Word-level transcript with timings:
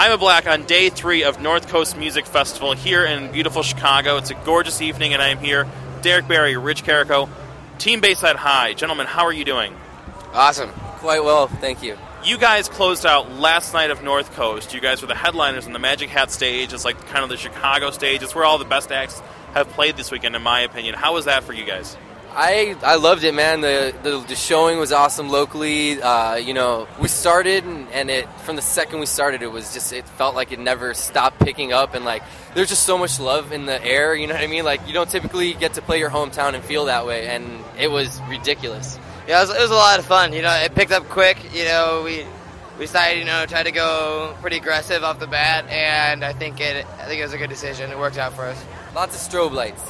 I'm 0.00 0.12
a 0.12 0.16
Black 0.16 0.46
on 0.46 0.64
day 0.64 0.88
three 0.88 1.24
of 1.24 1.42
North 1.42 1.68
Coast 1.68 1.94
Music 1.94 2.24
Festival 2.24 2.72
here 2.72 3.04
in 3.04 3.30
beautiful 3.32 3.62
Chicago. 3.62 4.16
It's 4.16 4.30
a 4.30 4.34
gorgeous 4.34 4.80
evening, 4.80 5.12
and 5.12 5.20
I 5.20 5.28
am 5.28 5.36
here. 5.36 5.68
Derek 6.00 6.26
Berry, 6.26 6.56
Rick 6.56 6.78
Carrico, 6.78 7.28
Team 7.76 8.00
Bayside 8.00 8.36
High. 8.36 8.72
Gentlemen, 8.72 9.06
how 9.06 9.26
are 9.26 9.32
you 9.32 9.44
doing? 9.44 9.74
Awesome. 10.32 10.70
Quite 10.70 11.22
well, 11.22 11.48
thank 11.48 11.82
you. 11.82 11.98
You 12.24 12.38
guys 12.38 12.66
closed 12.66 13.04
out 13.04 13.30
last 13.30 13.74
night 13.74 13.90
of 13.90 14.02
North 14.02 14.32
Coast. 14.32 14.72
You 14.72 14.80
guys 14.80 15.02
were 15.02 15.06
the 15.06 15.14
headliners 15.14 15.66
on 15.66 15.74
the 15.74 15.78
Magic 15.78 16.08
Hat 16.08 16.30
stage. 16.30 16.72
It's 16.72 16.86
like 16.86 16.98
kind 17.08 17.22
of 17.22 17.28
the 17.28 17.36
Chicago 17.36 17.90
stage. 17.90 18.22
It's 18.22 18.34
where 18.34 18.46
all 18.46 18.56
the 18.56 18.64
best 18.64 18.90
acts 18.90 19.20
have 19.52 19.68
played 19.68 19.98
this 19.98 20.10
weekend, 20.10 20.34
in 20.34 20.40
my 20.40 20.62
opinion. 20.62 20.94
How 20.94 21.12
was 21.12 21.26
that 21.26 21.44
for 21.44 21.52
you 21.52 21.66
guys? 21.66 21.94
I 22.32 22.76
I 22.82 22.96
loved 22.96 23.24
it, 23.24 23.34
man. 23.34 23.60
The 23.60 23.94
the, 24.02 24.20
the 24.20 24.36
showing 24.36 24.78
was 24.78 24.92
awesome 24.92 25.28
locally. 25.28 26.00
Uh, 26.00 26.36
you 26.36 26.54
know, 26.54 26.86
we 27.00 27.08
started 27.08 27.64
and, 27.64 27.88
and 27.90 28.10
it 28.10 28.28
from 28.40 28.56
the 28.56 28.62
second 28.62 29.00
we 29.00 29.06
started, 29.06 29.42
it 29.42 29.50
was 29.50 29.72
just 29.74 29.92
it 29.92 30.08
felt 30.08 30.34
like 30.34 30.52
it 30.52 30.58
never 30.58 30.94
stopped 30.94 31.40
picking 31.40 31.72
up, 31.72 31.94
and 31.94 32.04
like 32.04 32.22
there's 32.54 32.68
just 32.68 32.84
so 32.84 32.96
much 32.96 33.18
love 33.20 33.52
in 33.52 33.66
the 33.66 33.82
air. 33.84 34.14
You 34.14 34.26
know 34.26 34.34
what 34.34 34.42
I 34.42 34.46
mean? 34.46 34.64
Like 34.64 34.86
you 34.86 34.92
don't 34.92 35.10
typically 35.10 35.54
get 35.54 35.74
to 35.74 35.82
play 35.82 35.98
your 35.98 36.10
hometown 36.10 36.54
and 36.54 36.64
feel 36.64 36.86
that 36.86 37.06
way, 37.06 37.26
and 37.26 37.44
it 37.78 37.90
was 37.90 38.20
ridiculous. 38.28 38.98
Yeah, 39.26 39.38
it 39.38 39.48
was, 39.48 39.56
it 39.56 39.60
was 39.60 39.70
a 39.70 39.74
lot 39.74 39.98
of 39.98 40.06
fun. 40.06 40.32
You 40.32 40.42
know, 40.42 40.52
it 40.52 40.74
picked 40.74 40.92
up 40.92 41.08
quick. 41.08 41.38
You 41.54 41.64
know, 41.64 42.02
we 42.04 42.24
we 42.78 42.86
decided, 42.86 43.18
you 43.18 43.26
know, 43.26 43.44
try 43.46 43.62
to 43.62 43.72
go 43.72 44.34
pretty 44.40 44.56
aggressive 44.56 45.02
off 45.02 45.18
the 45.18 45.26
bat, 45.26 45.68
and 45.68 46.24
I 46.24 46.32
think 46.32 46.60
it 46.60 46.86
I 46.98 47.04
think 47.06 47.20
it 47.20 47.24
was 47.24 47.34
a 47.34 47.38
good 47.38 47.50
decision. 47.50 47.90
It 47.90 47.98
worked 47.98 48.18
out 48.18 48.32
for 48.34 48.44
us. 48.44 48.64
Lots 48.94 49.14
of 49.14 49.32
strobe 49.32 49.52
lights. 49.52 49.82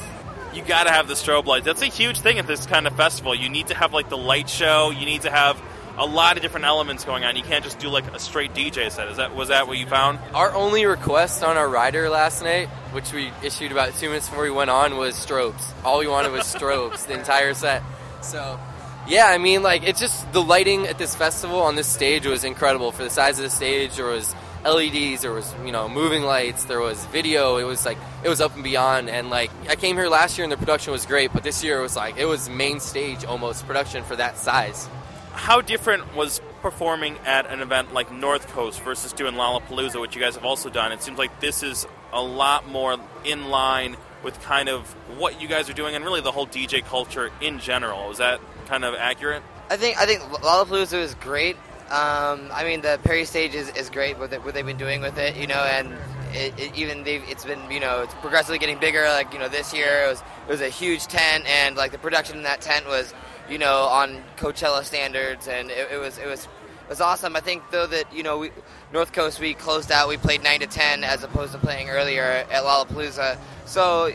You 0.53 0.61
got 0.61 0.83
to 0.83 0.91
have 0.91 1.07
the 1.07 1.13
strobe 1.13 1.45
lights. 1.45 1.65
That's 1.65 1.81
a 1.81 1.87
huge 1.87 2.19
thing 2.19 2.37
at 2.37 2.47
this 2.47 2.65
kind 2.65 2.85
of 2.87 2.95
festival. 2.95 3.33
You 3.33 3.49
need 3.49 3.67
to 3.67 3.73
have 3.73 3.93
like 3.93 4.09
the 4.09 4.17
light 4.17 4.49
show. 4.49 4.89
You 4.89 5.05
need 5.05 5.21
to 5.21 5.31
have 5.31 5.61
a 5.97 6.05
lot 6.05 6.35
of 6.35 6.41
different 6.41 6.65
elements 6.65 7.05
going 7.05 7.23
on. 7.23 7.35
You 7.35 7.43
can't 7.43 7.63
just 7.63 7.79
do 7.79 7.89
like 7.89 8.05
a 8.13 8.19
straight 8.19 8.53
DJ 8.53 8.91
set. 8.91 9.07
Is 9.07 9.17
that 9.17 9.35
was 9.35 9.49
that 9.49 9.67
what 9.67 9.77
you 9.77 9.85
found? 9.85 10.19
Our 10.33 10.53
only 10.53 10.85
request 10.85 11.43
on 11.43 11.57
our 11.57 11.69
rider 11.69 12.09
last 12.09 12.43
night, 12.43 12.67
which 12.91 13.13
we 13.13 13.31
issued 13.43 13.71
about 13.71 13.93
two 13.95 14.07
minutes 14.07 14.27
before 14.27 14.43
we 14.43 14.51
went 14.51 14.69
on, 14.69 14.97
was 14.97 15.15
strobes. 15.15 15.61
All 15.83 15.99
we 15.99 16.07
wanted 16.07 16.31
was 16.31 16.43
strobes 16.43 17.07
the 17.07 17.13
entire 17.13 17.53
set. 17.53 17.83
So, 18.21 18.59
yeah, 19.07 19.27
I 19.27 19.37
mean, 19.37 19.63
like 19.63 19.83
it's 19.83 19.99
just 19.99 20.31
the 20.33 20.41
lighting 20.41 20.87
at 20.87 20.97
this 20.97 21.15
festival 21.15 21.61
on 21.61 21.75
this 21.75 21.87
stage 21.87 22.25
was 22.25 22.43
incredible 22.43 22.91
for 22.91 23.03
the 23.03 23.09
size 23.09 23.37
of 23.39 23.43
the 23.43 23.49
stage. 23.49 23.95
There 23.95 24.05
was 24.05 24.33
LEDs, 24.65 25.21
there 25.21 25.31
was 25.31 25.53
you 25.65 25.71
know 25.71 25.89
moving 25.89 26.23
lights, 26.23 26.65
there 26.65 26.79
was 26.79 27.03
video. 27.07 27.57
It 27.57 27.63
was 27.63 27.85
like 27.85 27.97
it 28.23 28.29
was 28.29 28.41
up 28.41 28.53
and 28.55 28.63
beyond. 28.63 29.09
And 29.09 29.29
like 29.29 29.51
I 29.69 29.75
came 29.75 29.95
here 29.95 30.07
last 30.07 30.37
year 30.37 30.43
and 30.43 30.51
the 30.51 30.57
production 30.57 30.91
was 30.91 31.05
great, 31.05 31.33
but 31.33 31.43
this 31.43 31.63
year 31.63 31.79
it 31.79 31.81
was 31.81 31.95
like 31.95 32.17
it 32.17 32.25
was 32.25 32.49
main 32.49 32.79
stage 32.79 33.25
almost 33.25 33.65
production 33.65 34.03
for 34.03 34.15
that 34.15 34.37
size. 34.37 34.87
How 35.33 35.61
different 35.61 36.15
was 36.15 36.41
performing 36.61 37.17
at 37.25 37.47
an 37.47 37.61
event 37.61 37.93
like 37.93 38.11
North 38.11 38.47
Coast 38.49 38.81
versus 38.81 39.13
doing 39.13 39.33
Lollapalooza, 39.35 39.99
which 39.99 40.15
you 40.15 40.21
guys 40.21 40.35
have 40.35 40.45
also 40.45 40.69
done? 40.69 40.91
It 40.91 41.01
seems 41.01 41.17
like 41.17 41.39
this 41.39 41.63
is 41.63 41.87
a 42.13 42.21
lot 42.21 42.67
more 42.67 42.97
in 43.23 43.49
line 43.49 43.95
with 44.23 44.39
kind 44.43 44.69
of 44.69 44.85
what 45.17 45.41
you 45.41 45.47
guys 45.47 45.69
are 45.69 45.73
doing 45.73 45.95
and 45.95 46.03
really 46.03 46.21
the 46.21 46.31
whole 46.31 46.45
DJ 46.45 46.85
culture 46.85 47.31
in 47.41 47.59
general. 47.59 48.11
Is 48.11 48.17
that 48.17 48.39
kind 48.67 48.85
of 48.85 48.93
accurate? 48.93 49.41
I 49.69 49.77
think 49.77 49.97
I 49.97 50.05
think 50.05 50.21
Lollapalooza 50.21 51.01
is 51.01 51.15
great. 51.15 51.55
Um, 51.91 52.49
I 52.53 52.63
mean, 52.63 52.79
the 52.79 53.01
Perry 53.03 53.25
stage 53.25 53.53
is, 53.53 53.67
is 53.71 53.89
great 53.89 54.17
with 54.17 54.31
it, 54.31 54.41
what 54.45 54.53
they've 54.53 54.65
been 54.65 54.77
doing 54.77 55.01
with 55.01 55.17
it, 55.17 55.35
you 55.35 55.45
know, 55.45 55.55
and 55.55 55.91
it, 56.31 56.57
it, 56.57 56.73
even 56.73 57.03
they've, 57.03 57.21
it's 57.27 57.43
been, 57.43 57.59
you 57.69 57.81
know, 57.81 58.03
it's 58.03 58.13
progressively 58.15 58.59
getting 58.59 58.79
bigger. 58.79 59.03
Like, 59.09 59.33
you 59.33 59.39
know, 59.39 59.49
this 59.49 59.73
year 59.73 60.05
it 60.05 60.09
was 60.09 60.21
it 60.21 60.51
was 60.51 60.61
a 60.61 60.69
huge 60.69 61.07
tent, 61.07 61.45
and 61.45 61.75
like 61.75 61.91
the 61.91 61.97
production 61.97 62.37
in 62.37 62.43
that 62.43 62.61
tent 62.61 62.87
was, 62.87 63.13
you 63.49 63.57
know, 63.57 63.81
on 63.83 64.23
Coachella 64.37 64.85
standards, 64.85 65.49
and 65.49 65.69
it, 65.69 65.91
it 65.91 65.97
was 65.97 66.17
it 66.17 66.27
was 66.27 66.45
it 66.45 66.89
was 66.89 67.01
awesome. 67.01 67.35
I 67.35 67.41
think 67.41 67.61
though 67.71 67.87
that 67.87 68.05
you 68.13 68.23
know 68.23 68.37
we 68.37 68.51
North 68.93 69.11
Coast 69.11 69.41
we 69.41 69.53
closed 69.53 69.91
out, 69.91 70.07
we 70.07 70.15
played 70.15 70.43
nine 70.43 70.61
to 70.61 70.67
ten 70.67 71.03
as 71.03 71.23
opposed 71.23 71.51
to 71.51 71.59
playing 71.59 71.89
earlier 71.89 72.23
at 72.23 72.63
Lollapalooza, 72.63 73.37
so. 73.65 74.13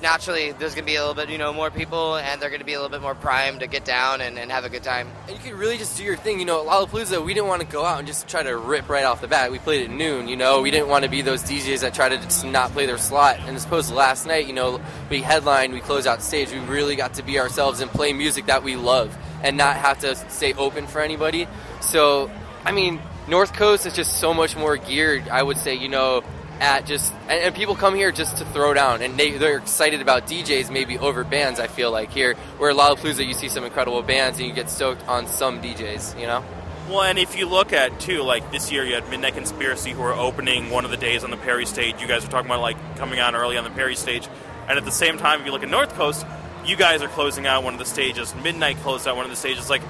Naturally 0.00 0.52
there's 0.52 0.74
going 0.74 0.84
to 0.84 0.90
be 0.90 0.96
a 0.96 1.00
little 1.00 1.14
bit, 1.14 1.30
you 1.30 1.38
know, 1.38 1.52
more 1.52 1.70
people, 1.70 2.16
and 2.16 2.40
they're 2.40 2.50
going 2.50 2.60
to 2.60 2.66
be 2.66 2.74
a 2.74 2.80
little 2.80 2.90
bit 2.90 3.02
more 3.02 3.14
primed 3.14 3.60
to 3.60 3.66
get 3.66 3.84
down 3.84 4.20
and, 4.20 4.38
and 4.38 4.50
have 4.50 4.64
a 4.64 4.68
good 4.68 4.82
time. 4.82 5.08
And 5.28 5.36
you 5.36 5.42
can 5.42 5.56
really 5.56 5.78
just 5.78 5.96
do 5.96 6.04
your 6.04 6.16
thing. 6.16 6.38
You 6.38 6.44
know, 6.44 6.64
Lollapalooza, 6.64 7.24
we 7.24 7.34
didn't 7.34 7.48
want 7.48 7.62
to 7.62 7.66
go 7.66 7.84
out 7.84 7.98
and 7.98 8.06
just 8.06 8.28
try 8.28 8.42
to 8.42 8.56
rip 8.56 8.88
right 8.88 9.04
off 9.04 9.20
the 9.20 9.28
bat. 9.28 9.50
We 9.52 9.58
played 9.58 9.84
at 9.84 9.90
noon, 9.90 10.28
you 10.28 10.36
know. 10.36 10.60
We 10.60 10.70
didn't 10.70 10.88
want 10.88 11.04
to 11.04 11.10
be 11.10 11.22
those 11.22 11.42
DJs 11.42 11.80
that 11.80 11.94
try 11.94 12.08
to 12.08 12.16
just 12.16 12.44
not 12.44 12.72
play 12.72 12.86
their 12.86 12.98
slot. 12.98 13.38
And 13.40 13.56
as 13.56 13.64
opposed 13.64 13.88
to 13.88 13.94
last 13.94 14.26
night, 14.26 14.46
you 14.46 14.52
know, 14.52 14.80
we 15.10 15.22
headlined, 15.22 15.72
we 15.72 15.80
closed 15.80 16.06
out 16.06 16.22
stage. 16.22 16.50
We 16.50 16.58
really 16.58 16.96
got 16.96 17.14
to 17.14 17.22
be 17.22 17.38
ourselves 17.38 17.80
and 17.80 17.90
play 17.90 18.12
music 18.12 18.46
that 18.46 18.62
we 18.62 18.76
love 18.76 19.16
and 19.42 19.56
not 19.56 19.76
have 19.76 19.98
to 20.00 20.14
stay 20.30 20.52
open 20.54 20.86
for 20.86 21.00
anybody. 21.00 21.48
So, 21.80 22.30
I 22.64 22.72
mean, 22.72 23.00
North 23.28 23.52
Coast 23.52 23.86
is 23.86 23.94
just 23.94 24.18
so 24.18 24.34
much 24.34 24.56
more 24.56 24.76
geared, 24.76 25.28
I 25.28 25.42
would 25.42 25.56
say, 25.56 25.74
you 25.74 25.88
know, 25.88 26.22
at 26.60 26.86
just 26.86 27.12
and, 27.28 27.44
and, 27.44 27.54
people 27.54 27.74
come 27.74 27.94
here 27.94 28.12
just 28.12 28.36
to 28.38 28.44
throw 28.46 28.72
down 28.74 29.02
and 29.02 29.18
they, 29.18 29.32
they're 29.32 29.58
excited 29.58 30.00
about 30.00 30.26
DJs 30.26 30.70
maybe 30.70 30.98
over 30.98 31.24
bands 31.24 31.58
I 31.58 31.66
feel 31.66 31.90
like 31.90 32.10
here 32.10 32.34
where 32.58 32.72
Lollapalooza 32.72 33.26
you 33.26 33.34
see 33.34 33.48
some 33.48 33.64
incredible 33.64 34.02
bands 34.02 34.38
and 34.38 34.48
you 34.48 34.54
get 34.54 34.70
stoked 34.70 35.06
on 35.08 35.26
some 35.26 35.60
DJs 35.60 36.20
you 36.20 36.26
know? 36.26 36.44
Well 36.88 37.02
and 37.02 37.18
if 37.18 37.36
you 37.36 37.46
look 37.46 37.72
at 37.72 37.98
too 38.00 38.22
like 38.22 38.50
this 38.52 38.70
year 38.70 38.84
you 38.84 38.94
had 38.94 39.08
Midnight 39.10 39.34
Conspiracy 39.34 39.90
who 39.90 40.02
are 40.02 40.14
opening 40.14 40.70
one 40.70 40.84
of 40.84 40.90
the 40.90 40.96
days 40.96 41.24
on 41.24 41.30
the 41.30 41.36
Perry 41.36 41.66
stage. 41.66 42.00
You 42.00 42.06
guys 42.06 42.24
were 42.24 42.30
talking 42.30 42.50
about 42.50 42.60
like 42.60 42.76
coming 42.96 43.20
on 43.20 43.34
early 43.34 43.56
on 43.56 43.64
the 43.64 43.70
Perry 43.70 43.96
stage. 43.96 44.28
And 44.68 44.78
at 44.78 44.84
the 44.84 44.92
same 44.92 45.18
time 45.18 45.40
if 45.40 45.46
you 45.46 45.52
look 45.52 45.62
at 45.62 45.70
North 45.70 45.94
Coast 45.94 46.24
you 46.64 46.76
guys 46.76 47.02
are 47.02 47.08
closing 47.08 47.46
out 47.46 47.64
one 47.64 47.74
of 47.74 47.78
the 47.78 47.84
stages. 47.86 48.34
Midnight 48.36 48.76
closed 48.78 49.08
out 49.08 49.16
one 49.16 49.24
of 49.24 49.30
the 49.30 49.36
stages. 49.36 49.68
Like 49.68 49.82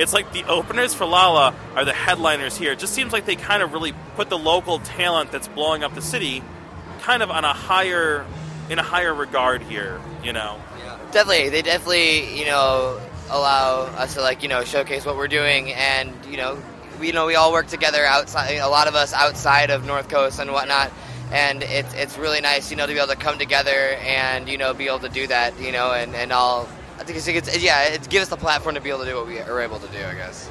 it's 0.00 0.14
like 0.14 0.32
the 0.32 0.44
openers 0.44 0.94
for 0.94 1.04
Lolla 1.04 1.54
are 1.76 1.84
the 1.84 1.92
headliners 1.92 2.56
here. 2.56 2.72
It 2.72 2.78
just 2.78 2.94
seems 2.94 3.12
like 3.12 3.26
they 3.26 3.36
kind 3.36 3.62
of 3.62 3.74
really 3.74 3.92
put 4.16 4.30
the 4.30 4.38
local 4.38 4.78
talent 4.78 5.30
that's 5.30 5.46
blowing 5.48 5.84
up 5.84 5.94
the 5.94 6.00
city 6.00 6.42
kind 7.02 7.22
of 7.22 7.30
on 7.30 7.44
a 7.44 7.52
higher 7.52 8.24
in 8.70 8.78
a 8.78 8.82
higher 8.82 9.12
regard 9.12 9.62
here, 9.62 10.00
you 10.24 10.32
know. 10.32 10.58
Yeah. 10.78 10.98
Definitely. 11.12 11.50
They 11.50 11.60
definitely, 11.60 12.38
you 12.38 12.46
know, 12.46 12.98
allow 13.28 13.82
us 13.82 14.14
to 14.14 14.22
like, 14.22 14.42
you 14.42 14.48
know, 14.48 14.64
showcase 14.64 15.04
what 15.04 15.16
we're 15.16 15.28
doing 15.28 15.72
and, 15.72 16.12
you 16.24 16.38
know, 16.38 16.58
we 16.98 17.08
you 17.08 17.12
know, 17.12 17.26
we 17.26 17.34
all 17.34 17.52
work 17.52 17.66
together 17.66 18.02
outside 18.04 18.54
a 18.54 18.68
lot 18.68 18.88
of 18.88 18.94
us 18.94 19.12
outside 19.12 19.70
of 19.70 19.84
North 19.84 20.08
Coast 20.08 20.38
and 20.38 20.50
whatnot. 20.50 20.90
And 21.30 21.62
it's 21.62 21.92
it's 21.92 22.16
really 22.16 22.40
nice, 22.40 22.70
you 22.70 22.76
know, 22.78 22.86
to 22.86 22.92
be 22.92 22.98
able 22.98 23.08
to 23.08 23.16
come 23.16 23.38
together 23.38 23.98
and, 24.00 24.48
you 24.48 24.56
know, 24.56 24.72
be 24.72 24.86
able 24.86 25.00
to 25.00 25.10
do 25.10 25.26
that, 25.26 25.60
you 25.60 25.72
know, 25.72 25.92
and, 25.92 26.14
and 26.14 26.32
all 26.32 26.68
I 27.00 27.04
think 27.04 27.16
it's, 27.18 27.26
it's 27.26 27.62
yeah, 27.62 27.84
it 27.84 28.08
gives 28.10 28.24
us 28.24 28.28
the 28.28 28.36
platform 28.36 28.74
to 28.74 28.80
be 28.80 28.90
able 28.90 29.00
to 29.00 29.06
do 29.06 29.16
what 29.16 29.26
we 29.26 29.40
are 29.40 29.60
able 29.60 29.78
to 29.78 29.88
do. 29.88 30.04
I 30.04 30.14
guess. 30.14 30.46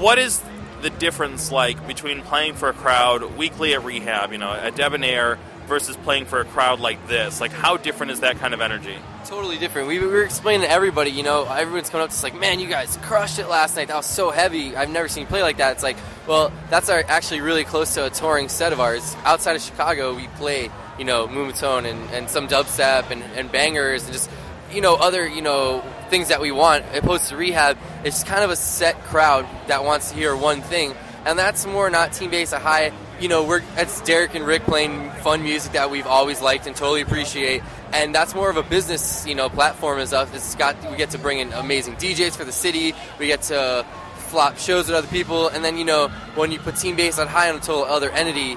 What 0.00 0.18
is 0.18 0.42
the 0.82 0.90
difference 0.90 1.52
like 1.52 1.86
between 1.86 2.22
playing 2.22 2.54
for 2.54 2.68
a 2.68 2.72
crowd 2.72 3.36
weekly 3.36 3.72
at 3.74 3.84
rehab, 3.84 4.32
you 4.32 4.38
know, 4.38 4.52
at 4.52 4.74
Debonair, 4.74 5.38
versus 5.68 5.96
playing 5.98 6.26
for 6.26 6.40
a 6.40 6.44
crowd 6.44 6.80
like 6.80 7.06
this? 7.06 7.40
Like, 7.40 7.52
how 7.52 7.76
different 7.76 8.12
is 8.12 8.20
that 8.20 8.38
kind 8.38 8.54
of 8.54 8.60
energy? 8.60 8.96
Totally 9.24 9.58
different. 9.58 9.88
We, 9.88 10.00
we 10.00 10.06
were 10.06 10.24
explaining 10.24 10.62
to 10.62 10.70
everybody, 10.70 11.10
you 11.10 11.22
know, 11.22 11.44
everyone's 11.44 11.90
coming 11.90 12.04
up 12.04 12.10
to 12.10 12.16
us 12.16 12.22
like, 12.22 12.38
man, 12.38 12.60
you 12.60 12.68
guys 12.68 12.96
crushed 13.02 13.38
it 13.38 13.48
last 13.48 13.76
night. 13.76 13.88
That 13.88 13.96
was 13.96 14.06
so 14.06 14.30
heavy. 14.30 14.76
I've 14.76 14.90
never 14.90 15.08
seen 15.08 15.22
you 15.22 15.26
play 15.28 15.42
like 15.42 15.58
that. 15.58 15.72
It's 15.72 15.82
like, 15.82 15.96
well, 16.26 16.52
that's 16.70 16.88
our, 16.88 17.04
actually 17.06 17.40
really 17.40 17.64
close 17.64 17.94
to 17.94 18.06
a 18.06 18.10
touring 18.10 18.48
set 18.48 18.72
of 18.72 18.80
ours. 18.80 19.16
Outside 19.24 19.56
of 19.56 19.62
Chicago, 19.62 20.14
we 20.14 20.26
play, 20.36 20.70
you 20.98 21.04
know, 21.04 21.26
Moombahton 21.26 21.84
and, 21.88 22.10
and 22.10 22.30
some 22.30 22.48
dubstep 22.48 23.10
and, 23.10 23.22
and 23.22 23.50
bangers 23.50 24.04
and 24.04 24.12
just 24.12 24.30
you 24.72 24.80
know 24.80 24.94
other 24.96 25.26
you 25.26 25.42
know 25.42 25.80
things 26.10 26.28
that 26.28 26.40
we 26.40 26.52
want 26.52 26.84
opposed 26.94 27.28
to 27.28 27.36
rehab 27.36 27.76
it's 28.04 28.22
kind 28.22 28.44
of 28.44 28.50
a 28.50 28.56
set 28.56 29.02
crowd 29.04 29.46
that 29.66 29.84
wants 29.84 30.10
to 30.10 30.16
hear 30.16 30.36
one 30.36 30.62
thing. 30.62 30.94
And 31.24 31.36
that's 31.36 31.66
more 31.66 31.90
not 31.90 32.12
Team 32.12 32.30
Bayside 32.30 32.62
High 32.62 32.92
you 33.20 33.28
know 33.28 33.44
we're 33.44 33.62
it's 33.76 34.00
derek 34.02 34.34
and 34.34 34.46
rick 34.46 34.62
playing 34.64 35.10
fun 35.22 35.42
music 35.42 35.72
that 35.72 35.90
we've 35.90 36.06
always 36.06 36.42
liked 36.42 36.66
and 36.66 36.76
totally 36.76 37.00
appreciate. 37.00 37.62
And 37.92 38.14
that's 38.14 38.34
more 38.34 38.50
of 38.50 38.56
a 38.56 38.62
business 38.62 39.26
you 39.26 39.34
know 39.34 39.48
platform 39.48 39.98
as 39.98 40.12
us 40.12 40.32
it's 40.34 40.54
got 40.54 40.76
we 40.90 40.96
get 40.96 41.10
to 41.10 41.18
bring 41.18 41.38
in 41.38 41.52
amazing 41.52 41.94
djs 41.96 42.36
for 42.36 42.44
the 42.44 42.52
city. 42.52 42.94
We 43.18 43.26
get 43.26 43.42
to 43.42 43.86
flop 44.16 44.58
shows 44.58 44.88
with 44.88 44.96
other 44.96 45.08
people. 45.08 45.48
And 45.48 45.64
then 45.64 45.76
you 45.76 45.84
know 45.84 46.08
when 46.34 46.52
you 46.52 46.58
put 46.58 46.76
Team 46.76 46.96
Bayside 46.96 47.28
High 47.28 47.48
on 47.50 47.56
a 47.56 47.60
total 47.60 47.84
other 47.84 48.10
entity 48.10 48.56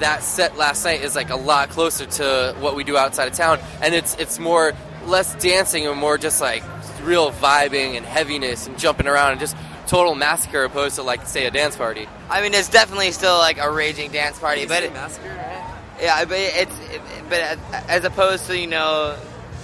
that 0.00 0.22
set 0.22 0.56
last 0.56 0.84
night 0.84 1.02
is 1.02 1.16
like 1.16 1.30
a 1.30 1.36
lot 1.36 1.70
closer 1.70 2.06
to 2.06 2.54
what 2.60 2.76
we 2.76 2.84
do 2.84 2.96
outside 2.96 3.28
of 3.28 3.34
town. 3.34 3.58
And 3.82 3.94
it's 3.94 4.14
it's 4.16 4.38
more 4.38 4.72
less 5.08 5.34
dancing 5.42 5.86
and 5.86 5.98
more 5.98 6.18
just 6.18 6.40
like 6.40 6.62
real 7.02 7.30
vibing 7.32 7.96
and 7.96 8.04
heaviness 8.04 8.66
and 8.66 8.78
jumping 8.78 9.06
around 9.06 9.32
and 9.32 9.40
just 9.40 9.56
total 9.86 10.14
massacre 10.14 10.64
opposed 10.64 10.96
to 10.96 11.02
like 11.02 11.26
say 11.26 11.46
a 11.46 11.50
dance 11.50 11.76
party. 11.76 12.08
I 12.28 12.42
mean, 12.42 12.54
it's 12.54 12.68
definitely 12.68 13.10
still 13.12 13.38
like 13.38 13.58
a 13.58 13.70
raging 13.70 14.10
dance 14.12 14.38
party, 14.38 14.66
but 14.66 14.82
it, 14.82 14.92
massacre, 14.92 15.28
right? 15.28 15.74
Yeah, 16.00 16.24
but 16.24 16.38
it's 16.38 16.78
it, 16.90 17.00
but 17.28 17.58
as 17.88 18.04
opposed 18.04 18.46
to 18.46 18.58
you 18.58 18.66
know, 18.66 19.18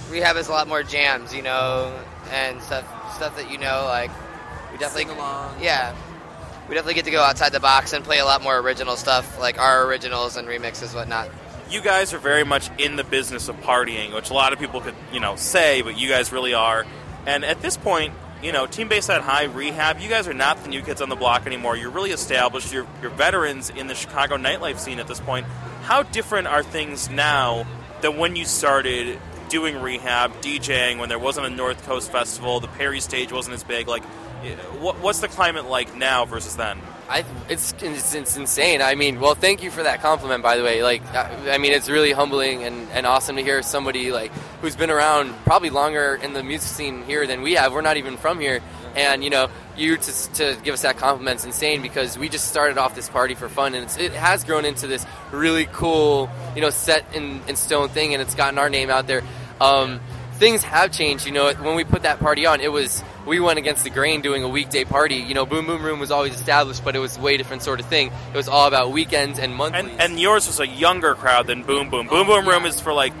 rehab 0.09 0.35
is 0.37 0.47
a 0.47 0.51
lot 0.51 0.67
more 0.67 0.83
jams, 0.83 1.33
you 1.33 1.41
know, 1.41 1.97
and 2.31 2.61
stuff 2.61 2.85
stuff 3.15 3.35
that 3.37 3.51
you 3.51 3.57
know 3.57 3.83
like 3.85 4.11
we 4.71 4.77
definitely 4.77 5.05
Sing 5.05 5.17
along. 5.17 5.61
yeah. 5.61 5.95
We 6.67 6.73
definitely 6.73 6.95
get 6.95 7.05
to 7.05 7.11
go 7.11 7.21
outside 7.21 7.51
the 7.51 7.59
box 7.59 7.93
and 7.93 8.03
play 8.03 8.17
a 8.17 8.25
lot 8.25 8.41
more 8.41 8.57
original 8.57 8.95
stuff, 8.95 9.39
like 9.39 9.59
our 9.59 9.85
originals 9.85 10.35
and 10.35 10.47
remixes, 10.47 10.95
whatnot 10.95 11.29
you 11.69 11.81
guys 11.81 12.13
are 12.13 12.19
very 12.19 12.43
much 12.43 12.69
in 12.79 12.95
the 12.95 13.03
business 13.03 13.49
of 13.49 13.55
partying, 13.61 14.13
which 14.13 14.29
a 14.29 14.33
lot 14.33 14.53
of 14.53 14.59
people 14.59 14.81
could, 14.81 14.95
you 15.11 15.19
know, 15.19 15.35
say, 15.35 15.81
but 15.81 15.97
you 15.97 16.07
guys 16.07 16.31
really 16.31 16.53
are. 16.53 16.85
And 17.25 17.43
at 17.43 17.61
this 17.61 17.77
point, 17.77 18.13
you 18.43 18.51
know, 18.51 18.67
Team 18.67 18.87
Bayside 18.87 19.21
High, 19.21 19.45
Rehab, 19.45 19.99
you 19.99 20.09
guys 20.09 20.27
are 20.27 20.33
not 20.33 20.61
the 20.63 20.69
new 20.69 20.81
kids 20.81 21.01
on 21.01 21.09
the 21.09 21.15
block 21.15 21.47
anymore. 21.47 21.75
You're 21.75 21.89
really 21.89 22.11
established. 22.11 22.71
You're, 22.71 22.85
you're 23.01 23.11
veterans 23.11 23.69
in 23.69 23.87
the 23.87 23.95
Chicago 23.95 24.37
nightlife 24.37 24.77
scene 24.77 24.99
at 24.99 25.07
this 25.07 25.19
point. 25.19 25.47
How 25.83 26.03
different 26.03 26.47
are 26.47 26.61
things 26.61 27.09
now 27.09 27.65
than 28.01 28.17
when 28.17 28.35
you 28.35 28.45
started 28.45 29.19
doing 29.49 29.81
rehab, 29.81 30.31
DJing, 30.41 30.99
when 30.99 31.09
there 31.09 31.19
wasn't 31.19 31.47
a 31.47 31.49
North 31.49 31.85
Coast 31.85 32.11
festival, 32.11 32.59
the 32.59 32.67
Perry 32.67 32.99
stage 32.99 33.31
wasn't 33.31 33.55
as 33.55 33.63
big? 33.63 33.87
Like, 33.87 34.03
what, 34.79 34.99
what's 34.99 35.19
the 35.19 35.27
climate 35.27 35.65
like 35.65 35.95
now 35.95 36.25
versus 36.25 36.55
then? 36.55 36.79
I, 37.07 37.23
it's, 37.49 37.73
it's, 37.81 38.15
it's 38.15 38.35
insane. 38.35 38.81
I 38.81 38.95
mean, 38.95 39.19
well, 39.19 39.35
thank 39.35 39.61
you 39.61 39.69
for 39.69 39.83
that 39.83 40.01
compliment, 40.01 40.41
by 40.41 40.57
the 40.57 40.63
way. 40.63 40.81
Like, 40.83 41.05
I, 41.13 41.53
I 41.53 41.57
mean, 41.57 41.71
it's 41.71 41.89
really 41.89 42.11
humbling 42.11 42.63
and, 42.63 42.89
and 42.91 43.05
awesome 43.05 43.35
to 43.35 43.43
hear 43.43 43.61
somebody 43.61 44.11
like 44.11 44.31
who's 44.61 44.75
been 44.75 44.89
around 44.89 45.33
probably 45.45 45.69
longer 45.69 46.19
in 46.21 46.33
the 46.33 46.43
music 46.43 46.67
scene 46.67 47.03
here 47.03 47.27
than 47.27 47.41
we 47.41 47.53
have. 47.53 47.73
We're 47.73 47.81
not 47.81 47.97
even 47.97 48.17
from 48.17 48.39
here, 48.39 48.61
and 48.95 49.23
you 49.23 49.29
know, 49.29 49.49
you 49.77 49.97
to, 49.97 50.33
to 50.33 50.57
give 50.63 50.73
us 50.73 50.81
that 50.83 50.97
compliment 50.97 51.39
is 51.39 51.45
insane 51.45 51.81
because 51.81 52.17
we 52.17 52.29
just 52.29 52.47
started 52.47 52.77
off 52.77 52.95
this 52.95 53.09
party 53.09 53.35
for 53.35 53.49
fun, 53.49 53.75
and 53.75 53.85
it 53.99 54.13
has 54.13 54.43
grown 54.43 54.65
into 54.65 54.87
this 54.87 55.05
really 55.31 55.67
cool, 55.71 56.29
you 56.55 56.61
know, 56.61 56.69
set 56.69 57.05
in, 57.13 57.41
in 57.47 57.55
stone 57.55 57.89
thing, 57.89 58.13
and 58.13 58.21
it's 58.21 58.35
gotten 58.35 58.57
our 58.57 58.69
name 58.69 58.89
out 58.89 59.07
there. 59.07 59.21
Um, 59.59 59.99
things 60.33 60.63
have 60.63 60.91
changed. 60.91 61.25
You 61.25 61.31
know, 61.31 61.53
when 61.53 61.75
we 61.75 61.83
put 61.83 62.03
that 62.03 62.19
party 62.19 62.45
on, 62.45 62.61
it 62.61 62.71
was 62.71 63.03
we 63.25 63.39
went 63.39 63.59
against 63.59 63.83
the 63.83 63.89
grain 63.89 64.21
doing 64.21 64.43
a 64.43 64.49
weekday 64.49 64.83
party. 64.83 65.15
You 65.15 65.33
know, 65.33 65.45
Boom 65.45 65.65
Boom 65.65 65.83
Room 65.83 65.99
was 65.99 66.11
always 66.11 66.35
established, 66.35 66.83
but 66.83 66.95
it 66.95 66.99
was 66.99 67.17
way 67.17 67.37
different 67.37 67.63
sort 67.63 67.79
of 67.79 67.85
thing. 67.87 68.11
It 68.33 68.37
was 68.37 68.47
all 68.47 68.67
about 68.67 68.91
weekends 68.91 69.39
and 69.39 69.55
monthly. 69.55 69.91
And, 69.91 70.01
and 70.01 70.19
yours 70.19 70.47
was 70.47 70.59
a 70.59 70.67
younger 70.67 71.15
crowd 71.15 71.47
than 71.47 71.63
Boom 71.63 71.89
Boom. 71.89 72.07
Boom 72.07 72.27
Boom 72.27 72.47
Room 72.47 72.65
is 72.65 72.79
for 72.79 72.93
like 72.93 73.13